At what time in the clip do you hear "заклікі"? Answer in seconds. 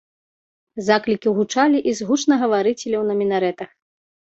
0.87-1.33